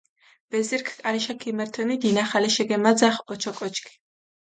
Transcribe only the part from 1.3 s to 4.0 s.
ქიმერთჷნი, დინახალეშე გჷმაძახჷ ოჩოკოჩქ.